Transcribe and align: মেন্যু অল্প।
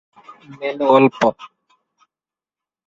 মেন্যু 0.51 0.85
অল্প। 0.91 1.17